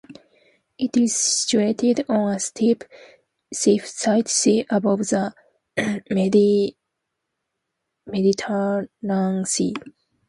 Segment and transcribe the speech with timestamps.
[0.79, 2.83] It is situated on a steep
[3.55, 4.65] cliff site c.
[4.67, 5.35] above the
[8.07, 9.75] Mediterranean sea.